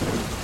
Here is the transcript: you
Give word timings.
you 0.00 0.35